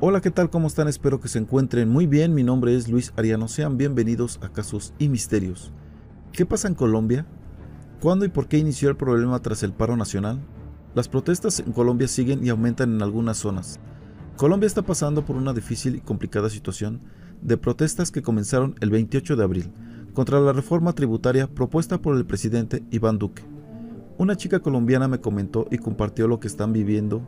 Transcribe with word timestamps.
Hola, 0.00 0.20
¿qué 0.20 0.30
tal? 0.30 0.48
¿Cómo 0.48 0.68
están? 0.68 0.86
Espero 0.86 1.18
que 1.18 1.26
se 1.26 1.40
encuentren 1.40 1.88
muy 1.88 2.06
bien. 2.06 2.32
Mi 2.32 2.44
nombre 2.44 2.76
es 2.76 2.86
Luis 2.86 3.12
Ariano. 3.16 3.48
Sean 3.48 3.76
bienvenidos 3.76 4.38
a 4.44 4.48
Casos 4.48 4.94
y 5.00 5.08
Misterios. 5.08 5.72
¿Qué 6.30 6.46
pasa 6.46 6.68
en 6.68 6.74
Colombia? 6.74 7.26
¿Cuándo 8.00 8.24
y 8.24 8.28
por 8.28 8.46
qué 8.46 8.58
inició 8.58 8.90
el 8.90 8.96
problema 8.96 9.42
tras 9.42 9.64
el 9.64 9.72
paro 9.72 9.96
nacional? 9.96 10.38
Las 10.94 11.08
protestas 11.08 11.58
en 11.58 11.72
Colombia 11.72 12.06
siguen 12.06 12.46
y 12.46 12.48
aumentan 12.48 12.94
en 12.94 13.02
algunas 13.02 13.38
zonas. 13.38 13.80
Colombia 14.36 14.68
está 14.68 14.82
pasando 14.82 15.26
por 15.26 15.34
una 15.34 15.52
difícil 15.52 15.96
y 15.96 16.00
complicada 16.00 16.48
situación 16.48 17.00
de 17.42 17.56
protestas 17.56 18.12
que 18.12 18.22
comenzaron 18.22 18.76
el 18.80 18.90
28 18.90 19.34
de 19.34 19.42
abril 19.42 19.72
contra 20.14 20.38
la 20.38 20.52
reforma 20.52 20.92
tributaria 20.92 21.48
propuesta 21.48 22.00
por 22.00 22.16
el 22.16 22.24
presidente 22.24 22.84
Iván 22.92 23.18
Duque. 23.18 23.42
Una 24.16 24.36
chica 24.36 24.60
colombiana 24.60 25.08
me 25.08 25.20
comentó 25.20 25.66
y 25.72 25.78
compartió 25.78 26.28
lo 26.28 26.38
que 26.38 26.46
están 26.46 26.72
viviendo 26.72 27.26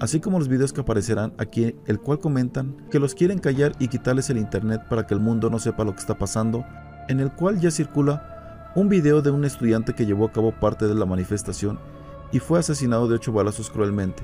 así 0.00 0.18
como 0.18 0.38
los 0.38 0.48
videos 0.48 0.72
que 0.72 0.80
aparecerán 0.80 1.34
aquí, 1.38 1.76
el 1.86 2.00
cual 2.00 2.18
comentan 2.18 2.76
que 2.90 2.98
los 2.98 3.14
quieren 3.14 3.38
callar 3.38 3.72
y 3.78 3.88
quitarles 3.88 4.30
el 4.30 4.38
internet 4.38 4.82
para 4.88 5.06
que 5.06 5.14
el 5.14 5.20
mundo 5.20 5.50
no 5.50 5.58
sepa 5.58 5.84
lo 5.84 5.92
que 5.92 6.00
está 6.00 6.18
pasando, 6.18 6.64
en 7.08 7.20
el 7.20 7.30
cual 7.30 7.60
ya 7.60 7.70
circula 7.70 8.72
un 8.74 8.88
video 8.88 9.20
de 9.20 9.30
un 9.30 9.44
estudiante 9.44 9.94
que 9.94 10.06
llevó 10.06 10.26
a 10.26 10.32
cabo 10.32 10.52
parte 10.52 10.86
de 10.86 10.94
la 10.94 11.04
manifestación 11.04 11.78
y 12.32 12.38
fue 12.38 12.58
asesinado 12.58 13.08
de 13.08 13.16
ocho 13.16 13.32
balazos 13.32 13.68
cruelmente, 13.68 14.22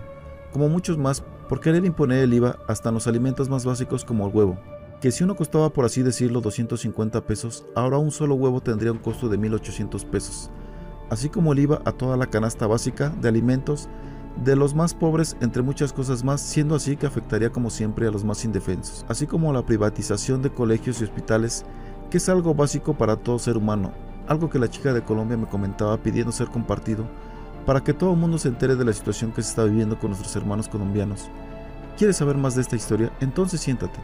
como 0.52 0.68
muchos 0.68 0.96
más 0.96 1.22
por 1.48 1.60
querer 1.60 1.84
imponer 1.84 2.24
el 2.24 2.32
IVA 2.32 2.58
hasta 2.68 2.88
en 2.88 2.95
los 2.95 3.06
alimentos 3.06 3.50
más 3.50 3.64
básicos 3.66 4.04
como 4.04 4.26
el 4.26 4.34
huevo, 4.34 4.58
que 5.00 5.10
si 5.10 5.24
uno 5.24 5.36
costaba 5.36 5.70
por 5.70 5.84
así 5.84 6.02
decirlo 6.02 6.40
250 6.40 7.26
pesos, 7.26 7.66
ahora 7.74 7.98
un 7.98 8.10
solo 8.10 8.34
huevo 8.34 8.62
tendría 8.62 8.92
un 8.92 8.98
costo 8.98 9.28
de 9.28 9.36
1800 9.36 10.04
pesos, 10.06 10.50
así 11.10 11.28
como 11.28 11.52
el 11.52 11.58
IVA 11.58 11.82
a 11.84 11.92
toda 11.92 12.16
la 12.16 12.26
canasta 12.26 12.66
básica 12.66 13.10
de 13.10 13.28
alimentos 13.28 13.90
de 14.45 14.54
los 14.54 14.74
más 14.74 14.95
pobres 14.95 15.36
entre 15.40 15.62
muchas 15.62 15.92
cosas 15.92 16.22
más, 16.22 16.40
siendo 16.40 16.74
así 16.74 16.96
que 16.96 17.06
afectaría 17.06 17.50
como 17.50 17.70
siempre 17.70 18.06
a 18.06 18.10
los 18.10 18.24
más 18.24 18.45
indefensos, 18.45 19.06
así 19.09 19.26
como 19.26 19.52
la 19.52 19.64
privatización 19.64 20.42
de 20.42 20.50
colegios 20.50 21.00
y 21.00 21.04
hospitales, 21.04 21.64
que 22.10 22.18
es 22.18 22.29
algo 22.29 22.54
básico 22.54 22.95
para 22.95 23.16
todo 23.16 23.38
ser 23.38 23.57
humano, 23.57 23.92
algo 24.29 24.51
que 24.51 24.59
la 24.59 24.68
chica 24.68 24.92
de 24.92 25.02
Colombia 25.02 25.37
me 25.37 25.46
comentaba 25.46 25.96
pidiendo 25.96 26.32
ser 26.32 26.48
compartido 26.48 27.07
para 27.64 27.82
que 27.82 27.95
todo 27.95 28.12
el 28.12 28.18
mundo 28.18 28.38
se 28.38 28.48
entere 28.48 28.76
de 28.76 28.84
la 28.84 28.92
situación 28.92 29.32
que 29.32 29.42
se 29.42 29.51
está 29.51 29.64
viviendo 29.64 29.98
con 29.98 30.10
nuestros 30.10 30.37
hermanos 30.37 30.68
colombianos. 30.68 31.29
¿Quieres 31.96 32.16
saber 32.16 32.37
más 32.37 32.54
de 32.54 32.62
esta 32.62 32.76
historia? 32.76 33.10
Entonces 33.20 33.60
siéntate, 33.60 33.98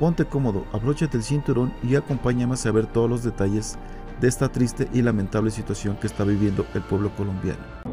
ponte 0.00 0.24
cómodo, 0.24 0.64
abróchate 0.72 1.18
el 1.18 1.22
cinturón 1.22 1.72
y 1.82 1.94
acompáñame 1.94 2.54
a 2.54 2.56
saber 2.56 2.86
todos 2.86 3.08
los 3.08 3.22
detalles 3.22 3.78
de 4.20 4.28
esta 4.28 4.48
triste 4.50 4.88
y 4.92 5.02
lamentable 5.02 5.50
situación 5.50 5.96
que 5.96 6.06
está 6.06 6.24
viviendo 6.24 6.66
el 6.74 6.82
pueblo 6.82 7.14
colombiano. 7.14 7.87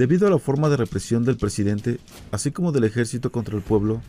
Debido 0.00 0.26
a 0.26 0.30
la 0.30 0.38
forma 0.38 0.70
de 0.70 0.78
represión 0.78 1.26
del 1.26 1.36
presidente, 1.36 2.00
así 2.32 2.52
como 2.52 2.72
del 2.72 2.84
ejército 2.84 3.30
contra 3.30 3.54
el 3.54 3.60
pueblo, 3.62 4.00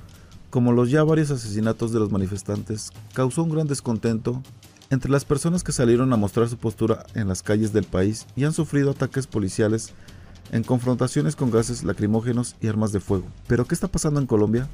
como 0.49 0.71
los 0.71 0.89
ya 0.89 1.03
varios 1.03 1.31
asesinatos 1.31 1.91
de 1.91 1.99
los 1.99 2.13
manifestantes, 2.13 2.93
causó 3.13 3.43
un 3.43 3.49
gran 3.49 3.67
descontento 3.67 4.41
entre 4.89 5.11
las 5.11 5.25
personas 5.25 5.65
que 5.65 5.73
salieron 5.73 6.13
a 6.13 6.15
mostrar 6.15 6.47
su 6.47 6.55
postura 6.55 7.05
en 7.13 7.27
las 7.27 7.43
calles 7.43 7.73
del 7.73 7.83
país 7.83 8.25
y 8.37 8.45
han 8.45 8.53
sufrido 8.53 8.91
ataques 8.91 9.27
policiales 9.27 9.91
en 10.53 10.63
confrontaciones 10.63 11.35
con 11.35 11.51
gases 11.51 11.83
lacrimógenos 11.83 12.55
y 12.61 12.69
armas 12.69 12.93
de 12.93 13.01
fuego. 13.01 13.25
¿Pero 13.47 13.65
qué 13.65 13.75
está 13.75 13.89
pasando 13.89 14.21
en 14.21 14.27
Colombia? 14.27 14.69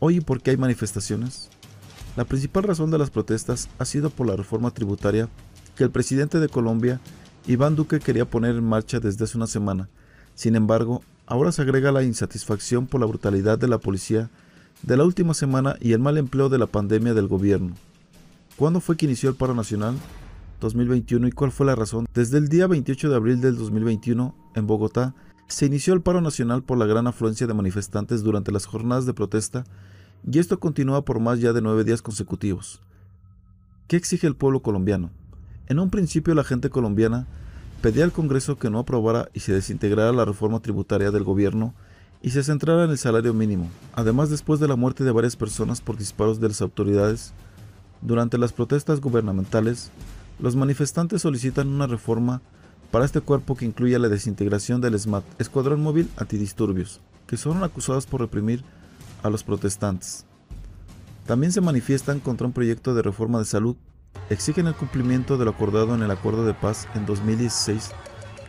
Hoy 0.00 0.16
y 0.16 0.20
por 0.20 0.42
qué 0.42 0.50
hay 0.50 0.56
manifestaciones? 0.56 1.48
La 2.16 2.24
principal 2.24 2.64
razón 2.64 2.90
de 2.90 2.98
las 2.98 3.10
protestas 3.10 3.68
ha 3.78 3.84
sido 3.84 4.10
por 4.10 4.26
la 4.26 4.34
reforma 4.34 4.72
tributaria 4.72 5.28
que 5.76 5.84
el 5.84 5.92
presidente 5.92 6.40
de 6.40 6.48
Colombia, 6.48 6.98
Iván 7.46 7.76
Duque, 7.76 8.00
quería 8.00 8.24
poner 8.24 8.56
en 8.56 8.64
marcha 8.64 8.98
desde 8.98 9.22
hace 9.22 9.38
una 9.38 9.46
semana, 9.46 9.88
sin 10.34 10.56
embargo, 10.56 11.02
ahora 11.26 11.52
se 11.52 11.62
agrega 11.62 11.92
la 11.92 12.02
insatisfacción 12.02 12.86
por 12.86 13.00
la 13.00 13.06
brutalidad 13.06 13.58
de 13.58 13.68
la 13.68 13.78
policía 13.78 14.30
de 14.82 14.96
la 14.96 15.04
última 15.04 15.34
semana 15.34 15.76
y 15.80 15.92
el 15.92 16.00
mal 16.00 16.18
empleo 16.18 16.48
de 16.48 16.58
la 16.58 16.66
pandemia 16.66 17.14
del 17.14 17.28
gobierno. 17.28 17.74
¿Cuándo 18.56 18.80
fue 18.80 18.96
que 18.96 19.06
inició 19.06 19.30
el 19.30 19.36
paro 19.36 19.54
nacional? 19.54 19.96
2021 20.60 21.28
y 21.28 21.32
cuál 21.32 21.52
fue 21.52 21.66
la 21.66 21.74
razón. 21.74 22.06
Desde 22.14 22.38
el 22.38 22.48
día 22.48 22.66
28 22.66 23.10
de 23.10 23.16
abril 23.16 23.40
del 23.40 23.56
2021, 23.56 24.34
en 24.54 24.66
Bogotá, 24.66 25.14
se 25.46 25.66
inició 25.66 25.94
el 25.94 26.00
paro 26.00 26.20
nacional 26.20 26.62
por 26.62 26.78
la 26.78 26.86
gran 26.86 27.06
afluencia 27.06 27.46
de 27.46 27.54
manifestantes 27.54 28.22
durante 28.22 28.52
las 28.52 28.66
jornadas 28.66 29.06
de 29.06 29.14
protesta 29.14 29.64
y 30.30 30.38
esto 30.38 30.58
continúa 30.58 31.04
por 31.04 31.20
más 31.20 31.40
ya 31.40 31.52
de 31.52 31.60
nueve 31.60 31.84
días 31.84 32.02
consecutivos. 32.02 32.80
¿Qué 33.88 33.96
exige 33.96 34.26
el 34.26 34.36
pueblo 34.36 34.62
colombiano? 34.62 35.10
En 35.66 35.78
un 35.78 35.90
principio 35.90 36.34
la 36.34 36.44
gente 36.44 36.70
colombiana 36.70 37.26
pedía 37.84 38.04
al 38.04 38.12
Congreso 38.12 38.56
que 38.56 38.70
no 38.70 38.78
aprobara 38.78 39.28
y 39.34 39.40
se 39.40 39.52
desintegrara 39.52 40.10
la 40.10 40.24
reforma 40.24 40.60
tributaria 40.60 41.10
del 41.10 41.22
gobierno 41.22 41.74
y 42.22 42.30
se 42.30 42.42
centrara 42.42 42.84
en 42.84 42.90
el 42.90 42.96
salario 42.96 43.34
mínimo. 43.34 43.68
Además, 43.92 44.30
después 44.30 44.58
de 44.58 44.68
la 44.68 44.74
muerte 44.74 45.04
de 45.04 45.12
varias 45.12 45.36
personas 45.36 45.82
por 45.82 45.98
disparos 45.98 46.40
de 46.40 46.48
las 46.48 46.62
autoridades, 46.62 47.34
durante 48.00 48.38
las 48.38 48.54
protestas 48.54 49.02
gubernamentales, 49.02 49.90
los 50.40 50.56
manifestantes 50.56 51.20
solicitan 51.20 51.68
una 51.68 51.86
reforma 51.86 52.40
para 52.90 53.04
este 53.04 53.20
cuerpo 53.20 53.54
que 53.54 53.66
incluya 53.66 53.98
la 53.98 54.08
desintegración 54.08 54.80
del 54.80 54.98
SMAT, 54.98 55.24
Escuadrón 55.38 55.82
Móvil 55.82 56.08
Antidisturbios, 56.16 57.02
que 57.26 57.36
son 57.36 57.62
acusados 57.62 58.06
por 58.06 58.22
reprimir 58.22 58.64
a 59.22 59.28
los 59.28 59.44
protestantes. 59.44 60.24
También 61.26 61.52
se 61.52 61.60
manifiestan 61.60 62.20
contra 62.20 62.46
un 62.46 62.54
proyecto 62.54 62.94
de 62.94 63.02
reforma 63.02 63.40
de 63.40 63.44
salud 63.44 63.76
exigen 64.30 64.66
el 64.66 64.74
cumplimiento 64.74 65.36
de 65.36 65.44
lo 65.44 65.50
acordado 65.52 65.94
en 65.94 66.02
el 66.02 66.10
Acuerdo 66.10 66.44
de 66.44 66.54
Paz 66.54 66.88
en 66.94 67.06
2016, 67.06 67.90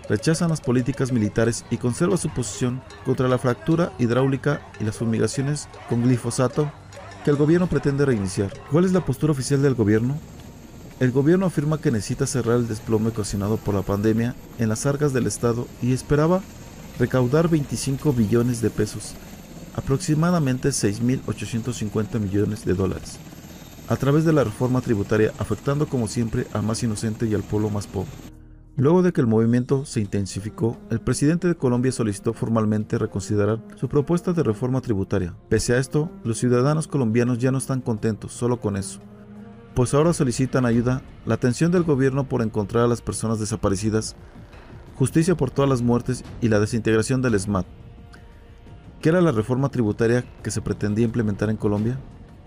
rechazan 0.09 0.50
las 0.50 0.62
políticas 0.62 1.12
militares 1.12 1.66
y 1.70 1.78
conservan 1.78 2.18
su 2.18 2.30
posición 2.30 2.81
contra 3.06 3.28
la 3.28 3.38
fractura 3.38 3.92
hidráulica 3.98 4.62
y 4.80 4.84
las 4.84 4.98
fumigaciones 4.98 5.68
con 5.90 6.03
glifosato 6.03 6.72
que 7.24 7.31
el 7.31 7.38
gobierno 7.38 7.68
pretende 7.68 8.06
reiniciar. 8.06 8.53
¿Cuál 8.72 8.86
es 8.86 8.94
la 8.94 9.03
postura 9.03 9.31
oficial 9.31 9.62
del 9.62 9.76
gobierno? 9.76 10.18
El 11.00 11.12
gobierno 11.12 11.48
afirma 11.48 11.82
que 11.82 11.92
necesita 11.92 12.26
cerrar 12.26 12.58
el 12.58 12.68
desplome 12.68 13.09
ocasionado 13.09 13.58
por 13.58 13.76
la 13.76 13.82
pandemia 13.82 14.36
en 14.59 14.70
las 14.70 14.86
arcas 14.86 15.12
del 15.12 15.28
Estado 15.28 15.68
y 15.82 15.92
esperaba 15.92 16.42
recaudar 17.00 17.50
25 17.50 18.14
billones 18.14 18.62
de 18.62 18.70
pesos, 18.70 19.14
aproximadamente 19.76 20.70
6.850 20.70 22.20
millones 22.20 22.64
de 22.64 22.74
dólares 22.74 23.20
a 23.88 23.96
través 23.96 24.25
de 24.25 24.34
la 24.34 24.44
reforma 24.44 24.81
tributaria, 24.81 25.31
afectando 25.40 25.88
como 25.88 26.07
siempre 26.07 26.47
al 26.53 26.63
más 26.63 26.81
inocente 26.84 27.28
y 27.28 27.34
al 27.34 27.44
pueblo 27.44 27.69
más 27.69 27.88
pobre. 27.88 28.12
Luego 28.78 29.01
de 29.01 29.13
que 29.13 29.22
el 29.22 29.28
movimiento 29.28 29.85
se 29.85 30.01
intensificó, 30.01 30.78
el 30.90 31.00
presidente 31.00 31.47
de 31.47 31.56
Colombia 31.56 31.94
solicitó 31.94 32.34
formalmente 32.34 32.97
reconsiderar 32.97 33.62
su 33.75 33.88
propuesta 33.88 34.34
de 34.34 34.44
reforma 34.44 34.81
tributaria. 34.81 35.34
Pese 35.47 35.73
a 35.73 35.78
esto, 35.78 36.12
los 36.25 36.38
ciudadanos 36.38 36.88
colombianos 36.88 37.38
ya 37.38 37.51
no 37.51 37.57
están 37.57 37.79
contentos 37.79 38.34
solo 38.34 38.59
con 38.59 38.75
eso, 38.75 39.00
pues 39.75 39.94
ahora 39.94 40.13
solicitan 40.13 40.66
ayuda, 40.66 41.02
la 41.25 41.35
atención 41.35 41.72
del 41.72 41.84
gobierno 41.84 42.28
por 42.28 42.41
encontrar 42.41 42.84
a 42.84 42.88
las 42.88 43.02
personas 43.02 43.40
desaparecidas, 43.40 44.16
justicia 44.96 45.35
por 45.35 45.52
todas 45.52 45.69
las 45.69 45.81
muertes 45.81 46.23
y 46.41 46.50
la 46.50 46.59
desintegración 46.59 47.22
del 47.22 47.40
SMAT. 47.40 47.66
¿Qué 49.02 49.09
era 49.09 49.22
la 49.22 49.31
reforma 49.31 49.69
tributaria 49.69 50.25
que 50.44 50.52
se 50.52 50.62
pretendía 50.62 51.06
implementar 51.06 51.50
en 51.50 51.57
Colombia? 51.57 52.00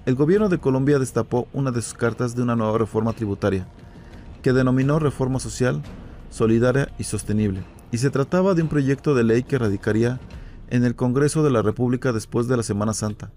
El 0.08 0.14
gobierno 0.14 0.48
de 0.48 0.56
Colombia 0.56 0.98
destapó 0.98 1.48
una 1.52 1.70
de 1.70 1.82
sus 1.82 1.92
cartas 1.92 2.34
de 2.34 2.40
una 2.40 2.56
nueva 2.56 2.78
reforma 2.78 3.12
tributaria, 3.12 3.68
que 4.40 4.54
denominó 4.54 4.98
Reforma 4.98 5.38
Social, 5.38 5.82
Solidaria 6.30 6.88
y 6.98 7.04
Sostenible, 7.04 7.62
y 7.92 7.98
se 7.98 8.08
trataba 8.08 8.54
de 8.54 8.62
un 8.62 8.68
proyecto 8.68 9.14
de 9.14 9.22
ley 9.22 9.42
que 9.42 9.58
radicaría 9.58 10.18
en 10.70 10.84
el 10.84 10.94
Congreso 10.94 11.42
de 11.42 11.50
la 11.50 11.60
República 11.60 12.14
después 12.14 12.48
de 12.48 12.56
la 12.56 12.62
Semana 12.62 12.94
Santa. 12.94 13.32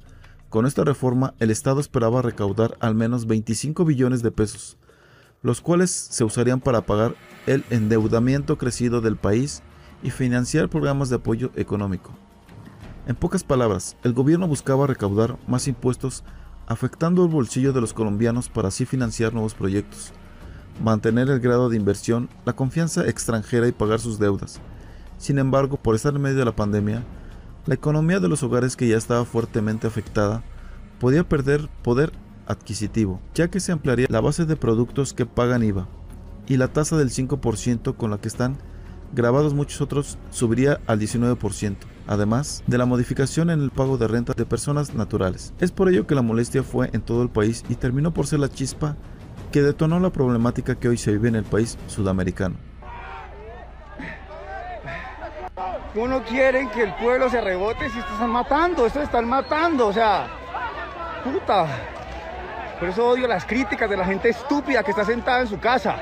Con 0.48 0.66
esta 0.66 0.86
reforma, 0.86 1.34
el 1.40 1.52
Estado 1.52 1.82
esperaba 1.82 2.22
recaudar 2.22 2.78
al 2.80 2.96
menos 2.96 3.28
25 3.28 3.84
billones 3.84 4.24
de 4.24 4.32
pesos, 4.32 4.78
los 5.42 5.60
cuales 5.60 5.92
se 5.92 6.24
usarían 6.24 6.62
para 6.62 6.86
pagar 6.86 7.16
el 7.48 7.66
endeudamiento 7.70 8.58
crecido 8.58 9.02
del 9.02 9.18
país 9.18 9.62
y 10.04 10.10
financiar 10.10 10.70
programas 10.70 11.10
de 11.10 11.18
apoyo 11.18 11.52
económico. 11.58 12.14
En 13.08 13.18
pocas 13.18 13.44
palabras, 13.44 13.98
el 14.06 14.14
gobierno 14.14 14.48
buscaba 14.48 14.88
recaudar 14.88 15.38
más 15.48 15.68
impuestos 15.68 16.24
afectando 16.72 17.24
el 17.24 17.30
bolsillo 17.30 17.74
de 17.74 17.82
los 17.82 17.94
colombianos 17.94 18.50
para 18.50 18.70
así 18.70 18.86
financiar 18.86 19.34
nuevos 19.34 19.54
proyectos, 19.54 20.12
mantener 20.84 21.30
el 21.30 21.40
grado 21.40 21.70
de 21.70 21.78
inversión, 21.78 22.30
la 22.46 22.54
confianza 22.54 23.08
extranjera 23.08 23.68
y 23.68 23.72
pagar 23.72 24.00
sus 24.00 24.20
deudas. 24.20 24.60
Sin 25.18 25.38
embargo, 25.38 25.78
por 25.78 25.96
estar 25.96 26.16
en 26.16 26.22
medio 26.22 26.38
de 26.38 26.46
la 26.46 26.56
pandemia, 26.56 27.04
la 27.66 27.76
economía 27.76 28.20
de 28.20 28.28
los 28.28 28.42
hogares 28.42 28.76
que 28.76 28.88
ya 28.88 28.98
estaba 28.98 29.24
fuertemente 29.26 29.86
afectada 29.86 30.44
podía 31.00 31.24
perder 31.24 31.70
poder 31.84 32.12
adquisitivo, 32.48 33.20
ya 33.36 33.50
que 33.50 33.60
se 33.60 33.72
ampliaría 33.72 34.08
la 34.10 34.22
base 34.22 34.46
de 34.46 34.56
productos 34.56 35.14
que 35.14 35.26
pagan 35.26 35.64
IVA 35.64 35.88
y 36.48 36.58
la 36.58 36.70
tasa 36.70 36.98
del 36.98 37.10
5% 37.10 37.96
con 37.96 38.12
la 38.12 38.18
que 38.18 38.28
están 38.28 38.58
grabados 39.14 39.54
muchos 39.54 39.82
otros 39.82 40.18
subiría 40.32 40.80
al 40.88 41.00
19%. 41.00 41.76
Además 42.12 42.62
de 42.68 42.78
la 42.78 42.86
modificación 42.86 43.50
en 43.50 43.62
el 43.62 43.72
pago 43.72 43.98
de 43.98 44.06
renta 44.06 44.34
de 44.34 44.46
personas 44.46 44.94
naturales. 44.94 45.54
Es 45.62 45.72
por 45.72 45.88
ello 45.88 46.06
que 46.06 46.14
la 46.14 46.22
molestia 46.22 46.62
fue 46.62 46.90
en 46.92 47.02
todo 47.02 47.24
el 47.24 47.30
país 47.30 47.64
y 47.70 47.76
terminó 47.76 48.14
por 48.14 48.28
ser 48.28 48.40
la 48.40 48.50
chispa 48.50 48.98
que 49.54 49.62
detonó 49.62 49.98
la 49.98 50.10
problemática 50.10 50.76
que 50.76 50.90
hoy 50.90 50.98
se 50.98 51.12
vive 51.12 51.30
en 51.30 51.36
el 51.36 51.46
país 51.46 51.78
sudamericano. 51.88 52.56
no 55.96 56.24
quieren 56.24 56.70
que 56.70 56.84
el 56.84 56.94
pueblo 56.96 57.30
se 57.30 57.40
rebote 57.40 57.90
si 57.90 58.00
están 58.00 58.30
matando, 58.30 58.86
esto 58.86 59.02
están 59.02 59.28
matando, 59.28 59.88
o 59.88 59.94
sea, 59.94 60.28
puta. 61.24 61.68
Por 62.78 62.90
eso 62.90 63.08
odio 63.08 63.28
las 63.28 63.46
críticas 63.46 63.90
de 63.90 63.96
la 63.96 64.06
gente 64.06 64.30
estúpida 64.30 64.84
que 64.84 64.92
está 64.92 65.06
sentada 65.06 65.42
en 65.42 65.48
su 65.48 65.60
casa. 65.60 65.96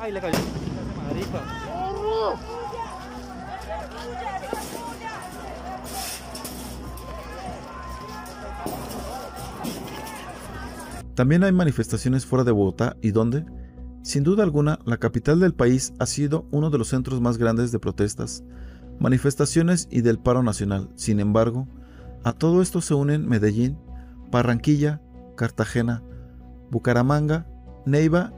Ay, 0.00 0.10
le 0.10 0.20
cayó. 0.20 0.61
También 11.14 11.44
hay 11.44 11.52
manifestaciones 11.52 12.24
fuera 12.24 12.42
de 12.44 12.52
Bogotá 12.52 12.96
y 13.02 13.10
donde, 13.10 13.44
sin 14.02 14.24
duda 14.24 14.42
alguna, 14.42 14.78
la 14.86 14.96
capital 14.96 15.40
del 15.40 15.54
país 15.54 15.92
ha 15.98 16.06
sido 16.06 16.46
uno 16.50 16.70
de 16.70 16.78
los 16.78 16.88
centros 16.88 17.20
más 17.20 17.36
grandes 17.36 17.70
de 17.70 17.78
protestas, 17.78 18.44
manifestaciones 18.98 19.88
y 19.90 20.00
del 20.00 20.18
paro 20.18 20.42
nacional. 20.42 20.88
Sin 20.96 21.20
embargo, 21.20 21.68
a 22.24 22.32
todo 22.32 22.62
esto 22.62 22.80
se 22.80 22.94
unen 22.94 23.28
Medellín, 23.28 23.78
Barranquilla, 24.30 25.02
Cartagena, 25.36 26.02
Bucaramanga, 26.70 27.46
Neiva 27.84 28.32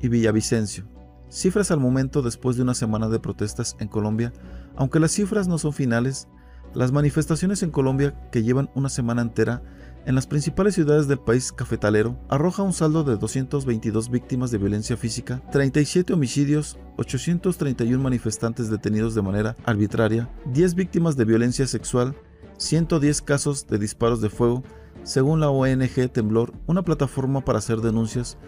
y 0.00 0.08
Villavicencio. 0.08 0.97
Cifras 1.30 1.70
al 1.70 1.80
momento 1.80 2.22
después 2.22 2.56
de 2.56 2.62
una 2.62 2.74
semana 2.74 3.08
de 3.08 3.20
protestas 3.20 3.76
en 3.80 3.88
Colombia, 3.88 4.32
aunque 4.76 5.00
las 5.00 5.12
cifras 5.12 5.48
no 5.48 5.58
son 5.58 5.72
finales, 5.72 6.28
las 6.74 6.92
manifestaciones 6.92 7.62
en 7.62 7.70
Colombia 7.70 8.14
que 8.30 8.42
llevan 8.42 8.70
una 8.74 8.88
semana 8.88 9.22
entera 9.22 9.62
en 10.06 10.14
las 10.14 10.26
principales 10.26 10.74
ciudades 10.74 11.06
del 11.06 11.18
país 11.18 11.52
cafetalero 11.52 12.18
arroja 12.30 12.62
un 12.62 12.72
saldo 12.72 13.04
de 13.04 13.18
222 13.18 14.08
víctimas 14.08 14.50
de 14.50 14.56
violencia 14.56 14.96
física, 14.96 15.42
37 15.52 16.14
homicidios, 16.14 16.78
831 16.96 18.02
manifestantes 18.02 18.70
detenidos 18.70 19.14
de 19.14 19.20
manera 19.20 19.54
arbitraria, 19.66 20.30
10 20.46 20.76
víctimas 20.76 21.16
de 21.16 21.26
violencia 21.26 21.66
sexual, 21.66 22.16
110 22.56 23.20
casos 23.20 23.66
de 23.66 23.78
disparos 23.78 24.22
de 24.22 24.30
fuego, 24.30 24.62
según 25.02 25.40
la 25.40 25.50
ONG 25.50 26.10
Temblor, 26.10 26.54
una 26.66 26.82
plataforma 26.82 27.44
para 27.44 27.58
hacer 27.58 27.82
denuncias 27.82 28.38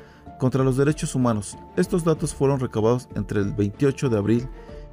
contra 0.41 0.65
los 0.65 0.77
derechos 0.77 1.15
humanos. 1.15 1.57
Estos 1.77 2.03
datos 2.03 2.35
fueron 2.35 2.59
recabados 2.59 3.09
entre 3.15 3.41
el 3.41 3.53
28 3.53 4.09
de 4.09 4.19
abril 4.19 4.49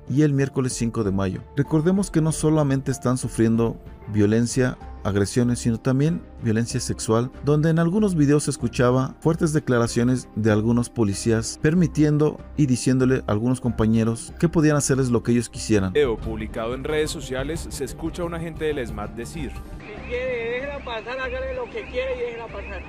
y 0.09 0.21
el 0.21 0.33
miércoles 0.33 0.73
5 0.73 1.03
de 1.03 1.11
mayo. 1.11 1.41
Recordemos 1.55 2.11
que 2.11 2.21
no 2.21 2.31
solamente 2.31 2.91
están 2.91 3.17
sufriendo 3.17 3.77
violencia, 4.13 4.77
agresiones, 5.03 5.59
sino 5.59 5.79
también 5.79 6.21
violencia 6.43 6.79
sexual, 6.79 7.31
donde 7.43 7.69
en 7.69 7.79
algunos 7.79 8.15
videos 8.15 8.43
se 8.43 8.51
escuchaba 8.51 9.15
fuertes 9.19 9.53
declaraciones 9.53 10.29
de 10.35 10.51
algunos 10.51 10.89
policías 10.89 11.59
permitiendo 11.61 12.39
y 12.57 12.65
diciéndole 12.65 13.23
a 13.25 13.31
algunos 13.31 13.61
compañeros 13.61 14.33
que 14.39 14.49
podían 14.49 14.77
hacerles 14.77 15.09
lo 15.09 15.23
que 15.23 15.31
ellos 15.31 15.49
quisieran. 15.49 15.93
Video 15.93 16.17
publicado 16.17 16.73
en 16.73 16.83
redes 16.83 17.09
sociales 17.11 17.67
se 17.69 17.85
escucha 17.85 18.23
a 18.23 18.25
un 18.25 18.33
agente 18.33 18.65
del 18.65 18.79
ESMAD 18.79 19.09
decir: 19.09 19.51
Si 19.51 20.07
quiere, 20.09 20.51
déjela 20.51 20.83
pasar, 20.83 21.19
hágale 21.19 21.55
lo 21.55 21.65
que 21.65 21.85
quiere 21.89 22.15
y 22.15 22.19
déjela 22.19 22.47
pasar. 22.47 22.81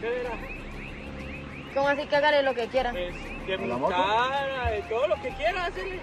¿Qué 0.00 0.08
verá? 0.08 0.59
¿Cómo 1.74 1.88
así 1.88 2.06
que 2.06 2.16
hágale 2.16 2.42
lo 2.42 2.54
que 2.54 2.66
quiera? 2.66 2.90
Pues, 2.90 3.14
de 3.46 3.58
mi 3.58 3.68
cara, 3.68 4.70
de 4.70 4.82
todo 4.88 5.08
lo 5.08 5.14
que 5.22 5.28
quiera 5.30 5.66
hacerle. 5.66 6.00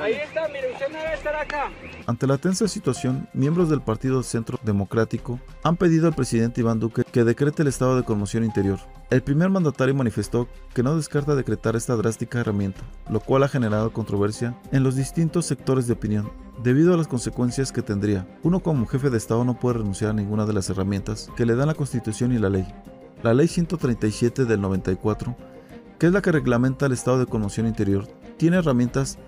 Ahí 0.00 0.14
está, 0.14 0.48
mire, 0.48 0.72
usted 0.72 0.88
no 0.90 0.98
debe 0.98 1.14
estar 1.14 1.36
acá. 1.36 1.70
Ante 2.06 2.26
la 2.26 2.38
tensa 2.38 2.66
situación, 2.68 3.28
miembros 3.34 3.68
del 3.68 3.82
Partido 3.82 4.22
Centro 4.22 4.58
Democrático 4.62 5.38
han 5.62 5.76
pedido 5.76 6.06
al 6.06 6.14
presidente 6.14 6.62
Iván 6.62 6.80
Duque 6.80 7.04
que 7.04 7.24
decrete 7.24 7.62
el 7.62 7.68
estado 7.68 7.96
de 7.96 8.02
conmoción 8.02 8.44
interior. 8.44 8.78
El 9.10 9.22
primer 9.22 9.50
mandatario 9.50 9.94
manifestó 9.94 10.48
que 10.72 10.82
no 10.82 10.96
descarta 10.96 11.34
decretar 11.34 11.76
esta 11.76 11.96
drástica 11.96 12.40
herramienta, 12.40 12.80
lo 13.10 13.20
cual 13.20 13.42
ha 13.42 13.48
generado 13.48 13.92
controversia 13.92 14.54
en 14.72 14.82
los 14.82 14.96
distintos 14.96 15.44
sectores 15.44 15.86
de 15.86 15.92
opinión, 15.92 16.32
debido 16.62 16.94
a 16.94 16.96
las 16.96 17.06
consecuencias 17.06 17.70
que 17.70 17.82
tendría. 17.82 18.26
Uno 18.42 18.60
como 18.60 18.86
jefe 18.86 19.10
de 19.10 19.18
Estado 19.18 19.44
no 19.44 19.58
puede 19.58 19.78
renunciar 19.78 20.10
a 20.10 20.14
ninguna 20.14 20.46
de 20.46 20.54
las 20.54 20.70
herramientas 20.70 21.28
que 21.36 21.44
le 21.44 21.54
dan 21.54 21.68
la 21.68 21.74
Constitución 21.74 22.32
y 22.32 22.38
la 22.38 22.48
ley. 22.48 22.66
La 23.24 23.32
Ley 23.32 23.48
137 23.48 24.44
del 24.44 24.60
94, 24.60 25.34
que 25.98 26.08
es 26.08 26.12
la 26.12 26.20
que 26.20 26.30
reglamenta 26.30 26.84
el 26.84 26.92
estado 26.92 27.18
de 27.18 27.24
conmoción 27.24 27.66
interior, 27.66 28.06
tiene 28.36 28.58
herramientas 28.58 29.18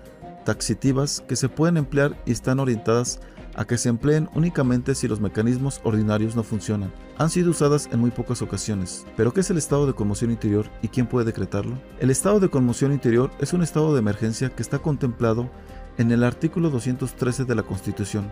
taxitivas 0.45 1.23
que 1.27 1.35
se 1.35 1.49
pueden 1.49 1.77
emplear 1.77 2.15
y 2.23 2.31
están 2.31 2.59
orientadas 2.59 3.19
a 3.55 3.65
que 3.65 3.79
se 3.79 3.89
empleen 3.89 4.29
únicamente 4.35 4.93
si 4.93 5.07
los 5.07 5.19
mecanismos 5.19 5.81
ordinarios 5.83 6.35
no 6.35 6.43
funcionan. 6.43 6.93
Han 7.17 7.31
sido 7.31 7.49
usadas 7.49 7.89
en 7.91 7.99
muy 7.99 8.11
pocas 8.11 8.43
ocasiones. 8.43 9.03
¿Pero 9.15 9.33
qué 9.33 9.39
es 9.39 9.49
el 9.49 9.57
estado 9.57 9.87
de 9.87 9.93
conmoción 9.93 10.29
interior 10.29 10.69
y 10.83 10.89
quién 10.89 11.07
puede 11.07 11.25
decretarlo? 11.25 11.81
El 11.99 12.11
estado 12.11 12.39
de 12.39 12.49
conmoción 12.49 12.93
interior 12.93 13.31
es 13.39 13.51
un 13.53 13.63
estado 13.63 13.93
de 13.93 13.99
emergencia 13.99 14.49
que 14.49 14.61
está 14.61 14.77
contemplado 14.77 15.49
en 15.97 16.11
el 16.11 16.23
artículo 16.23 16.69
213 16.69 17.45
de 17.45 17.55
la 17.55 17.63
Constitución, 17.63 18.31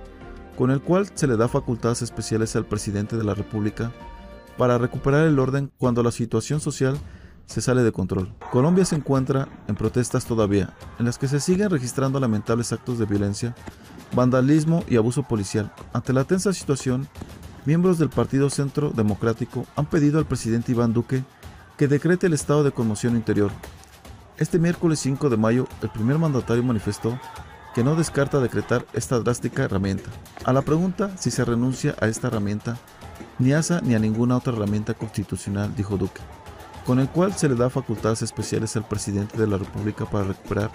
con 0.60 0.70
el 0.70 0.84
cual 0.84 1.10
se 1.16 1.26
le 1.26 1.38
da 1.38 1.48
facultades 1.48 2.04
especiales 2.04 2.56
al 2.56 2.68
presidente 2.68 3.18
de 3.18 3.24
la 3.24 3.34
República 3.34 3.92
para 4.58 4.78
recuperar 4.78 5.28
el 5.28 5.40
orden 5.40 5.72
cuando 5.78 6.04
la 6.04 6.12
situación 6.12 6.60
social 6.60 6.98
se 7.46 7.62
sale 7.62 7.84
de 7.84 7.92
control. 7.92 8.34
Colombia 8.52 8.86
se 8.86 8.96
encuentra 8.96 9.48
en 9.68 9.76
protestas 9.76 10.26
todavía, 10.26 10.74
en 11.00 11.06
las 11.06 11.18
que 11.18 11.28
se 11.28 11.40
siguen 11.40 11.70
registrando 11.70 12.20
lamentables 12.20 12.72
actos 12.74 12.98
de 12.98 13.06
violencia, 13.06 13.56
vandalismo 14.14 14.84
y 14.88 14.98
abuso 14.98 15.24
policial. 15.24 15.72
Ante 15.94 16.14
la 16.14 16.24
tensa 16.24 16.54
situación, 16.54 17.08
miembros 17.66 17.98
del 17.98 18.10
Partido 18.10 18.50
Centro 18.50 18.90
Democrático 18.90 19.66
han 19.76 19.86
pedido 19.86 20.20
al 20.20 20.26
presidente 20.26 20.72
Iván 20.72 20.94
Duque 20.94 21.24
que 21.78 21.88
decrete 21.88 22.28
el 22.28 22.34
estado 22.34 22.64
de 22.64 22.72
conmoción 22.72 23.16
interior. 23.16 23.52
Este 24.38 24.60
miércoles 24.60 25.00
5 25.00 25.30
de 25.30 25.38
mayo, 25.38 25.68
el 25.82 25.90
primer 25.90 26.18
mandatario 26.18 26.64
manifestó 26.64 27.20
que 27.74 27.84
no 27.84 27.96
descarta 27.96 28.40
decretar 28.40 28.86
esta 28.94 29.20
drástica 29.20 29.64
herramienta. 29.64 30.10
A 30.46 30.54
la 30.54 30.62
pregunta 30.62 31.16
si 31.18 31.30
se 31.32 31.44
renuncia 31.44 31.96
a 32.00 32.08
esta 32.08 32.28
herramienta, 32.28 32.78
ni 33.40 33.54
a 33.54 33.62
ni 33.84 33.96
a 33.96 34.00
ninguna 34.00 34.38
otra 34.38 34.54
herramienta 34.54 34.94
constitucional, 34.94 35.76
dijo 35.76 35.98
Duque 35.98 36.22
con 36.86 37.00
el 37.00 37.10
cual 37.10 37.34
se 37.34 37.50
le 37.50 37.56
da 37.56 37.70
facultades 37.70 38.22
especiales 38.22 38.76
al 38.76 38.88
presidente 38.88 39.38
de 39.38 39.48
la 39.48 39.58
República 39.58 40.06
para 40.06 40.26
recuperar 40.26 40.70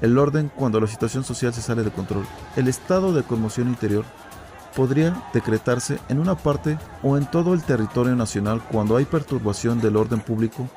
el 0.00 0.16
orden 0.16 0.50
cuando 0.54 0.80
la 0.80 0.86
situación 0.86 1.22
social 1.22 1.52
se 1.52 1.60
sale 1.60 1.82
de 1.82 1.90
control. 1.90 2.24
El 2.56 2.68
estado 2.68 3.12
de 3.12 3.22
conmoción 3.22 3.68
interior 3.68 4.04
podría 4.74 5.22
decretarse 5.34 5.98
en 6.08 6.18
una 6.18 6.36
parte 6.36 6.78
o 7.02 7.18
en 7.18 7.30
todo 7.30 7.52
el 7.52 7.62
territorio 7.62 8.16
nacional 8.16 8.62
cuando 8.70 8.96
hay 8.96 9.04
perturbación 9.04 9.80
del 9.80 9.96
orden 9.96 10.20
público, 10.20 10.68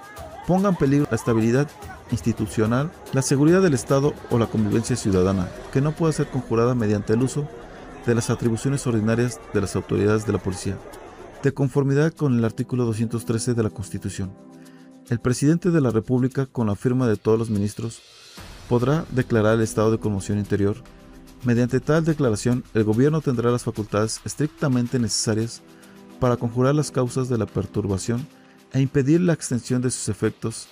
ponga 0.45 0.69
en 0.69 0.75
peligro 0.75 1.07
la 1.09 1.15
estabilidad 1.15 1.69
institucional, 2.11 2.91
la 3.13 3.21
seguridad 3.21 3.61
del 3.61 3.73
Estado 3.73 4.13
o 4.29 4.37
la 4.37 4.47
convivencia 4.47 4.97
ciudadana, 4.97 5.47
que 5.71 5.79
no 5.79 5.93
pueda 5.93 6.11
ser 6.11 6.27
conjurada 6.27 6.75
mediante 6.75 7.13
el 7.13 7.23
uso 7.23 7.47
de 8.05 8.15
las 8.15 8.29
atribuciones 8.29 8.85
ordinarias 8.85 9.39
de 9.53 9.61
las 9.61 9.77
autoridades 9.77 10.25
de 10.25 10.33
la 10.33 10.39
policía, 10.39 10.77
de 11.43 11.53
conformidad 11.53 12.13
con 12.13 12.37
el 12.37 12.45
artículo 12.45 12.85
213 12.85 13.53
de 13.53 13.63
la 13.63 13.69
Constitución. 13.69 14.33
El 15.09 15.19
presidente 15.19 15.71
de 15.71 15.81
la 15.81 15.91
República, 15.91 16.45
con 16.45 16.67
la 16.67 16.75
firma 16.75 17.05
de 17.05 17.17
todos 17.17 17.37
los 17.37 17.49
ministros, 17.49 18.01
podrá 18.69 19.05
declarar 19.11 19.55
el 19.55 19.61
estado 19.61 19.91
de 19.91 19.99
conmoción 19.99 20.39
interior. 20.39 20.77
Mediante 21.43 21.81
tal 21.81 22.05
declaración, 22.05 22.63
el 22.73 22.85
gobierno 22.85 23.19
tendrá 23.19 23.51
las 23.51 23.65
facultades 23.65 24.21
estrictamente 24.23 24.97
necesarias 24.99 25.61
para 26.21 26.37
conjurar 26.37 26.75
las 26.75 26.91
causas 26.91 27.27
de 27.27 27.37
la 27.37 27.45
perturbación 27.45 28.25
e 28.71 28.79
impedir 28.79 29.19
la 29.19 29.33
extensión 29.33 29.81
de 29.81 29.91
sus 29.91 30.07
efectos. 30.07 30.69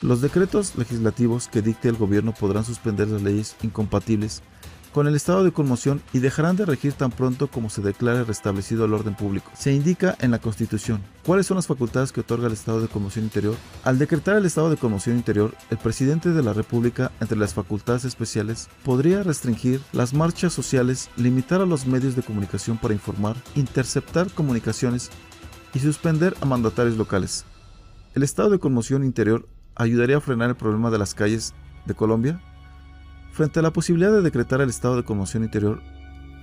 Los 0.00 0.20
decretos 0.20 0.76
legislativos 0.76 1.46
que 1.46 1.62
dicte 1.62 1.88
el 1.88 1.96
gobierno 1.96 2.34
podrán 2.34 2.64
suspender 2.64 3.06
las 3.06 3.22
leyes 3.22 3.54
incompatibles 3.62 4.42
con 4.92 5.06
el 5.06 5.14
estado 5.14 5.44
de 5.44 5.52
conmoción 5.52 6.02
y 6.12 6.18
dejarán 6.18 6.56
de 6.56 6.66
regir 6.66 6.92
tan 6.92 7.10
pronto 7.10 7.48
como 7.48 7.70
se 7.70 7.82
declare 7.82 8.24
restablecido 8.24 8.84
el 8.84 8.94
orden 8.94 9.14
público. 9.14 9.50
Se 9.54 9.72
indica 9.72 10.16
en 10.20 10.30
la 10.30 10.38
Constitución 10.38 11.00
cuáles 11.24 11.46
son 11.46 11.56
las 11.56 11.66
facultades 11.66 12.12
que 12.12 12.20
otorga 12.20 12.46
el 12.46 12.52
estado 12.52 12.80
de 12.80 12.88
conmoción 12.88 13.24
interior. 13.24 13.54
Al 13.84 13.98
decretar 13.98 14.36
el 14.36 14.46
estado 14.46 14.70
de 14.70 14.76
conmoción 14.76 15.16
interior, 15.16 15.54
el 15.70 15.78
presidente 15.78 16.30
de 16.30 16.42
la 16.42 16.52
República, 16.52 17.12
entre 17.20 17.38
las 17.38 17.54
facultades 17.54 18.04
especiales, 18.04 18.68
podría 18.84 19.22
restringir 19.22 19.80
las 19.92 20.12
marchas 20.12 20.52
sociales, 20.52 21.10
limitar 21.16 21.60
a 21.60 21.66
los 21.66 21.86
medios 21.86 22.16
de 22.16 22.22
comunicación 22.22 22.78
para 22.78 22.94
informar, 22.94 23.36
interceptar 23.54 24.30
comunicaciones 24.32 25.10
y 25.74 25.78
suspender 25.78 26.34
a 26.40 26.46
mandatarios 26.46 26.96
locales. 26.96 27.44
El 28.14 28.24
estado 28.24 28.50
de 28.50 28.58
conmoción 28.58 29.04
interior 29.04 29.48
ayudaría 29.76 30.16
a 30.16 30.20
frenar 30.20 30.50
el 30.50 30.56
problema 30.56 30.90
de 30.90 30.98
las 30.98 31.14
calles 31.14 31.54
de 31.86 31.94
Colombia 31.94 32.40
Frente 33.32 33.60
a 33.60 33.62
la 33.62 33.72
posibilidad 33.72 34.10
de 34.10 34.22
decretar 34.22 34.60
el 34.60 34.68
estado 34.68 34.96
de 34.96 35.04
conmoción 35.04 35.44
interior, 35.44 35.80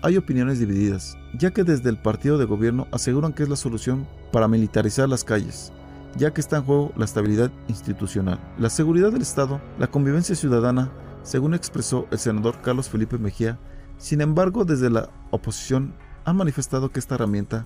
hay 0.01 0.15
opiniones 0.15 0.59
divididas, 0.59 1.17
ya 1.37 1.51
que 1.51 1.63
desde 1.63 1.89
el 1.89 1.97
partido 1.97 2.37
de 2.37 2.45
gobierno 2.45 2.87
aseguran 2.91 3.33
que 3.33 3.43
es 3.43 3.49
la 3.49 3.55
solución 3.55 4.07
para 4.31 4.47
militarizar 4.47 5.09
las 5.09 5.23
calles, 5.23 5.73
ya 6.15 6.33
que 6.33 6.39
está 6.39 6.57
en 6.57 6.63
juego 6.63 6.93
la 6.95 7.05
estabilidad 7.05 7.51
institucional, 7.67 8.39
la 8.57 8.69
seguridad 8.69 9.11
del 9.11 9.21
Estado, 9.21 9.59
la 9.77 9.87
convivencia 9.87 10.35
ciudadana, 10.35 10.91
según 11.23 11.53
expresó 11.53 12.07
el 12.09 12.19
senador 12.19 12.61
Carlos 12.61 12.89
Felipe 12.89 13.17
Mejía. 13.17 13.59
Sin 13.97 14.21
embargo, 14.21 14.63
desde 14.63 14.89
la 14.89 15.09
oposición 15.31 15.93
han 16.23 16.37
manifestado 16.37 16.89
que 16.89 16.99
esta 16.99 17.15
herramienta 17.15 17.65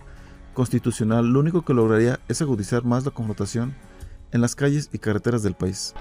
constitucional 0.53 1.27
lo 1.27 1.39
único 1.39 1.63
que 1.63 1.73
lograría 1.73 2.19
es 2.27 2.41
agudizar 2.41 2.83
más 2.83 3.05
la 3.05 3.11
confrontación 3.11 3.75
en 4.31 4.41
las 4.41 4.55
calles 4.55 4.89
y 4.91 4.97
carreteras 4.97 5.43
del 5.43 5.53
país. 5.53 5.93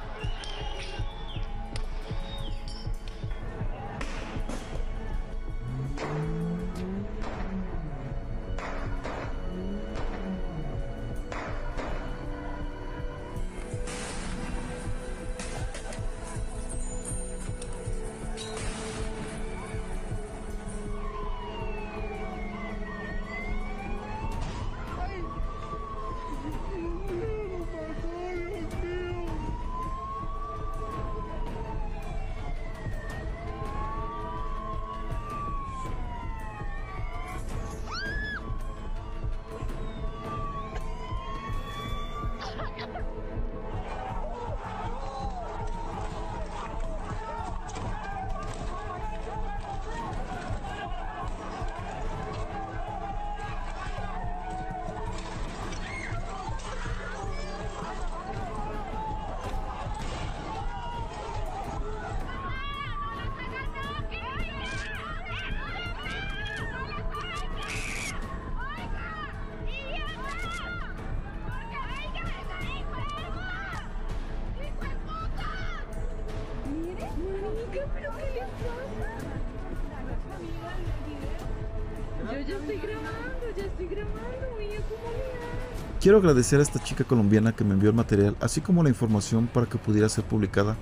Quiero 86.01 86.17
agradecer 86.17 86.61
a 86.61 86.63
esta 86.63 86.83
chica 86.83 87.05
colombiana 87.05 87.53
que 87.55 87.63
me 87.63 87.75
envió 87.75 87.91
el 87.91 87.97
material, 87.97 88.35
así 88.41 88.63
como 88.63 88.83
la 88.83 88.89
información 88.89 89.47
para 89.47 89.67
que 89.67 89.77
pudiera 89.77 90.09
ser 90.09 90.25
publicada, 90.25 90.77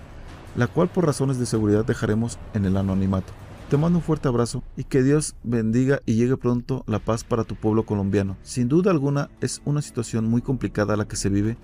la 0.57 0.69
cual 0.69 0.89
por 0.89 1.07
razones 1.07 1.39
de 1.41 1.47
seguridad 1.47 1.85
dejaremos 1.85 2.39
en 2.55 2.65
el 2.67 2.77
anonimato. 2.77 3.33
Te 3.69 3.77
mando 3.77 3.99
un 3.99 4.05
fuerte 4.05 4.29
abrazo 4.29 4.63
y 4.77 4.85
que 4.85 5.03
Dios 5.03 5.35
bendiga 5.43 6.01
y 6.07 6.15
llegue 6.15 6.37
pronto 6.37 6.85
la 6.87 7.01
paz 7.01 7.25
para 7.25 7.45
tu 7.45 7.57
pueblo 7.57 7.85
colombiano. 7.85 8.37
Sin 8.43 8.69
duda 8.69 8.93
alguna 8.93 9.29
es 9.41 9.61
una 9.65 9.83
situación 9.83 10.25
muy 10.27 10.41
complicada 10.41 10.97
la 10.97 11.09
que 11.09 11.17
se 11.17 11.29
vive 11.29 11.59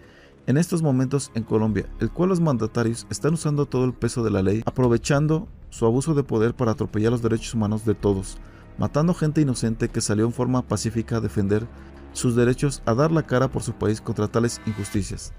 en 0.47 0.57
estos 0.57 0.83
momentos 0.83 1.31
en 1.35 1.45
Colombia, 1.45 1.87
el 2.01 2.11
cual 2.11 2.29
los 2.29 2.41
mandatarios 2.41 3.07
están 3.09 3.35
usando 3.35 3.67
todo 3.67 3.85
el 3.85 3.95
peso 3.95 4.23
de 4.23 4.31
la 4.31 4.43
ley, 4.43 4.63
aprovechando 4.67 5.49
su 5.71 5.87
abuso 5.87 6.13
de 6.13 6.25
poder 6.25 6.55
para 6.55 6.73
atropellar 6.73 7.13
los 7.13 7.23
derechos 7.23 7.55
humanos 7.55 7.85
de 7.85 7.95
todos, 7.95 8.37
matando 8.79 9.15
gente 9.15 9.41
inocente 9.41 9.89
que 9.89 10.01
salió 10.01 10.25
en 10.27 10.33
forma 10.33 10.63
pacífica 10.63 11.17
a 11.17 11.21
defender 11.21 11.67
sus 12.13 12.37
derechos 12.37 12.83
a 12.87 12.95
dar 12.95 13.13
la 13.13 13.25
cara 13.25 13.49
por 13.49 13.63
su 13.63 13.73
país 13.73 14.01
contra 14.01 14.29
tales 14.29 14.61
injusticias, 14.67 15.33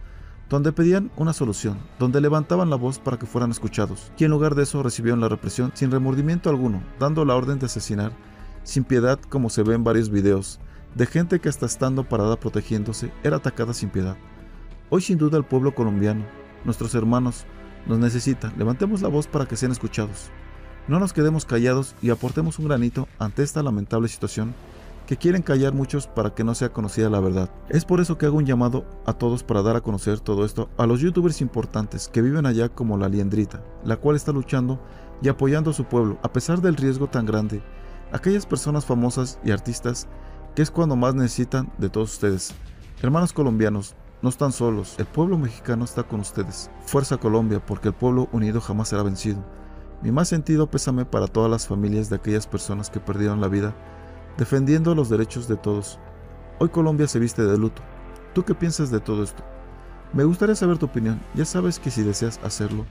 donde 0.50 0.72
pedían 0.72 1.12
una 1.16 1.34
solución, 1.34 1.78
donde 2.00 2.22
levantaban 2.22 2.70
la 2.70 2.76
voz 2.76 3.00
para 3.00 3.18
que 3.18 3.26
fueran 3.26 3.52
escuchados, 3.52 4.12
y 4.18 4.26
en 4.26 4.32
lugar 4.32 4.56
de 4.56 4.64
eso 4.64 4.84
recibieron 4.84 5.22
la 5.22 5.30
represión 5.30 5.72
sin 5.74 5.92
remordimiento 5.92 6.50
alguno, 6.50 6.84
dando 7.00 7.26
la 7.26 7.36
orden 7.36 7.60
de 7.60 7.66
asesinar, 7.66 8.12
sin 8.64 8.84
piedad 8.84 9.20
como 9.30 9.50
se 9.50 9.64
ve 9.64 9.76
en 9.76 9.84
varios 9.84 10.10
videos, 10.10 10.60
de 10.96 11.06
gente 11.06 11.40
que 11.40 11.50
hasta 11.50 11.66
estando 11.66 12.08
parada 12.08 12.40
protegiéndose 12.40 13.12
era 13.24 13.38
atacada 13.38 13.74
sin 13.74 13.90
piedad. 13.90 14.18
Hoy 14.90 15.02
sin 15.02 15.18
duda 15.18 15.38
el 15.38 15.44
pueblo 15.44 15.74
colombiano, 15.74 16.26
nuestros 16.64 16.96
hermanos, 16.96 17.46
nos 17.86 18.00
necesita. 18.00 18.52
Levantemos 18.58 19.02
la 19.02 19.10
voz 19.10 19.28
para 19.28 19.46
que 19.46 19.56
sean 19.56 19.72
escuchados. 19.72 20.30
No 20.88 21.00
nos 21.00 21.14
quedemos 21.14 21.46
callados 21.46 21.96
y 22.04 22.12
aportemos 22.12 22.60
un 22.60 22.66
granito 22.66 23.08
ante 23.18 23.42
esta 23.42 23.64
lamentable 23.64 24.08
situación 24.08 24.54
que 25.08 25.18
quieren 25.18 25.42
callar 25.42 25.74
muchos 25.74 26.06
para 26.06 26.36
que 26.36 26.44
no 26.44 26.54
sea 26.54 26.70
conocida 26.70 27.10
la 27.10 27.20
verdad. 27.20 27.50
Es 27.70 27.86
por 27.86 28.02
eso 28.02 28.20
que 28.20 28.28
hago 28.28 28.38
un 28.38 28.46
llamado 28.46 28.86
a 29.06 29.14
todos 29.14 29.44
para 29.44 29.64
dar 29.64 29.76
a 29.76 29.82
conocer 29.82 30.20
todo 30.20 30.46
esto 30.46 30.70
a 30.78 30.86
los 30.86 31.00
youtubers 31.00 31.42
importantes 31.42 32.08
que 32.08 32.22
viven 32.22 32.46
allá 32.46 32.70
como 32.70 32.98
la 32.98 33.10
Liendrita, 33.10 33.64
la 33.84 33.98
cual 33.98 34.16
está 34.16 34.32
luchando 34.32 34.80
y 35.24 35.30
apoyando 35.30 35.72
a 35.72 35.74
su 35.74 35.86
pueblo 35.86 36.20
a 36.22 36.32
pesar 36.32 36.62
del 36.62 36.76
riesgo 36.76 37.08
tan 37.08 37.26
grande. 37.26 37.64
Aquellas 38.12 38.46
personas 38.46 38.86
famosas 38.86 39.40
y 39.44 39.50
artistas 39.50 40.08
que 40.56 40.62
es 40.62 40.70
cuando 40.70 40.96
más 40.96 41.16
necesitan 41.16 41.72
de 41.80 41.90
todos 41.90 42.14
ustedes. 42.14 42.54
Hermanos 43.02 43.34
colombianos, 43.34 43.96
no 44.22 44.30
están 44.30 44.52
solos, 44.52 44.96
el 45.00 45.06
pueblo 45.08 45.40
mexicano 45.40 45.84
está 45.84 46.04
con 46.04 46.20
ustedes. 46.20 46.70
Fuerza 46.86 47.18
Colombia, 47.18 47.64
porque 47.64 47.88
el 47.88 47.96
pueblo 47.96 48.30
unido 48.32 48.62
jamás 48.62 48.90
será 48.90 49.02
vencido. 49.02 49.44
Mi 50.02 50.12
más 50.12 50.28
sentido 50.28 50.70
pésame 50.70 51.06
para 51.06 51.28
todas 51.28 51.50
las 51.50 51.68
familias 51.68 52.10
de 52.10 52.18
aquellas 52.18 52.48
personas 52.48 52.90
que 52.90 53.00
perdieron 53.00 53.42
la 53.42 53.48
vida 53.48 53.74
defendiendo 54.38 54.96
los 54.96 55.10
derechos 55.10 55.48
de 55.48 55.56
todos. 55.56 56.00
Hoy 56.60 56.70
Colombia 56.70 57.08
se 57.08 57.20
viste 57.20 57.44
de 57.44 57.58
luto. 57.58 57.82
¿Tú 58.34 58.44
qué 58.44 58.54
piensas 58.54 58.92
de 58.92 59.00
todo 59.00 59.24
esto? 59.24 59.44
Me 60.14 60.24
gustaría 60.24 60.56
saber 60.56 60.78
tu 60.78 60.86
opinión. 60.86 61.22
Ya 61.34 61.46
sabes 61.46 61.80
que 61.80 61.92
si 61.92 62.04
deseas 62.04 62.40
hacerlo, 62.44 62.86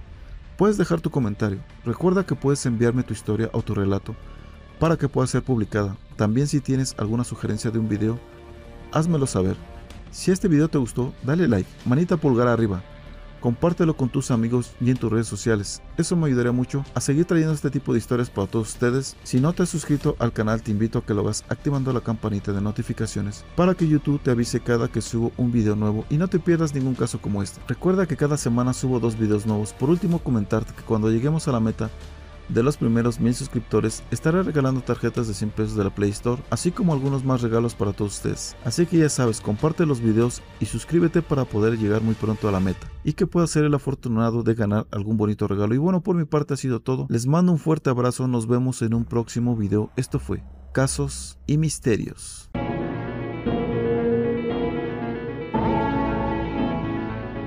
puedes 0.56 0.78
dejar 0.78 1.00
tu 1.00 1.10
comentario. 1.10 1.60
Recuerda 1.84 2.24
que 2.24 2.34
puedes 2.34 2.64
enviarme 2.66 3.02
tu 3.02 3.12
historia 3.12 3.50
o 3.52 3.62
tu 3.62 3.74
relato 3.74 4.14
para 4.78 4.96
que 4.96 5.08
pueda 5.08 5.26
ser 5.26 5.42
publicada. 5.42 5.96
También 6.16 6.46
si 6.46 6.60
tienes 6.60 6.94
alguna 6.98 7.24
sugerencia 7.24 7.70
de 7.70 7.78
un 7.78 7.88
video, 7.88 8.18
házmelo 8.92 9.26
saber. 9.26 9.56
Si 10.10 10.30
este 10.30 10.48
video 10.48 10.68
te 10.68 10.78
gustó, 10.78 11.12
dale 11.22 11.48
like, 11.48 11.68
manita 11.84 12.16
pulgar 12.16 12.48
arriba, 12.48 12.82
compártelo 13.44 13.94
con 13.94 14.08
tus 14.08 14.30
amigos 14.30 14.72
y 14.80 14.90
en 14.90 14.96
tus 14.96 15.12
redes 15.12 15.26
sociales. 15.26 15.82
Eso 15.98 16.16
me 16.16 16.28
ayudaría 16.28 16.50
mucho 16.50 16.82
a 16.94 17.00
seguir 17.02 17.26
trayendo 17.26 17.52
este 17.52 17.68
tipo 17.68 17.92
de 17.92 17.98
historias 17.98 18.30
para 18.30 18.46
todos 18.46 18.68
ustedes. 18.68 19.18
Si 19.22 19.38
no 19.38 19.52
te 19.52 19.64
has 19.64 19.68
suscrito 19.68 20.16
al 20.18 20.32
canal, 20.32 20.62
te 20.62 20.70
invito 20.70 20.98
a 20.98 21.04
que 21.04 21.12
lo 21.12 21.20
hagas 21.20 21.44
activando 21.50 21.92
la 21.92 22.00
campanita 22.00 22.54
de 22.54 22.62
notificaciones 22.62 23.44
para 23.54 23.74
que 23.74 23.86
YouTube 23.86 24.22
te 24.22 24.30
avise 24.30 24.60
cada 24.60 24.88
que 24.88 25.02
subo 25.02 25.30
un 25.36 25.52
video 25.52 25.76
nuevo 25.76 26.06
y 26.08 26.16
no 26.16 26.28
te 26.28 26.38
pierdas 26.38 26.74
ningún 26.74 26.94
caso 26.94 27.20
como 27.20 27.42
este. 27.42 27.60
Recuerda 27.68 28.06
que 28.06 28.16
cada 28.16 28.38
semana 28.38 28.72
subo 28.72 28.98
dos 28.98 29.18
videos 29.18 29.44
nuevos. 29.44 29.74
Por 29.74 29.90
último, 29.90 30.20
comentarte 30.20 30.72
que 30.72 30.82
cuando 30.82 31.10
lleguemos 31.10 31.46
a 31.46 31.52
la 31.52 31.60
meta 31.60 31.90
de 32.48 32.62
los 32.62 32.76
primeros 32.76 33.20
mil 33.20 33.34
suscriptores 33.34 34.02
estaré 34.10 34.42
regalando 34.42 34.80
tarjetas 34.80 35.28
de 35.28 35.34
100 35.34 35.50
pesos 35.50 35.76
de 35.76 35.84
la 35.84 35.94
Play 35.94 36.10
Store, 36.10 36.42
así 36.50 36.70
como 36.70 36.92
algunos 36.92 37.24
más 37.24 37.42
regalos 37.42 37.74
para 37.74 37.92
todos 37.92 38.14
ustedes. 38.14 38.56
Así 38.64 38.86
que 38.86 38.98
ya 38.98 39.08
sabes, 39.08 39.40
comparte 39.40 39.86
los 39.86 40.00
videos 40.00 40.42
y 40.60 40.66
suscríbete 40.66 41.22
para 41.22 41.44
poder 41.44 41.78
llegar 41.78 42.02
muy 42.02 42.14
pronto 42.14 42.48
a 42.48 42.52
la 42.52 42.60
meta 42.60 42.86
y 43.04 43.12
que 43.12 43.26
pueda 43.26 43.46
ser 43.46 43.64
el 43.64 43.74
afortunado 43.74 44.42
de 44.42 44.54
ganar 44.54 44.86
algún 44.90 45.16
bonito 45.16 45.46
regalo. 45.46 45.74
Y 45.74 45.78
bueno, 45.78 46.02
por 46.02 46.16
mi 46.16 46.24
parte 46.24 46.54
ha 46.54 46.56
sido 46.56 46.80
todo. 46.80 47.06
Les 47.08 47.26
mando 47.26 47.52
un 47.52 47.58
fuerte 47.58 47.90
abrazo, 47.90 48.26
nos 48.28 48.46
vemos 48.46 48.82
en 48.82 48.94
un 48.94 49.04
próximo 49.04 49.56
video. 49.56 49.90
Esto 49.96 50.18
fue 50.18 50.42
Casos 50.72 51.38
y 51.46 51.58
Misterios. 51.58 52.50